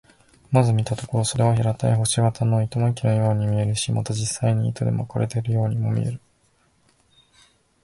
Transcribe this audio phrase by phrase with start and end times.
[0.51, 6.19] まず見たところ、それは平たい星形の糸巻のように見えるし、また実際に糸で巻かれているようにも見える。